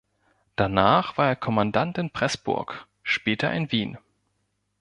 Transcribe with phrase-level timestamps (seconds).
[0.55, 3.99] Danach war er Kommandant in Preßburg, später in Wien.